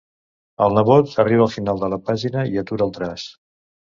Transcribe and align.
El 0.67 0.71
nebot 0.77 1.11
arriba 1.23 1.43
al 1.45 1.51
final 1.57 1.83
de 1.83 1.91
la 1.95 2.01
pàgina 2.07 2.45
i 2.53 2.59
atura 2.63 2.87
el 2.89 2.95
traç. 2.99 3.27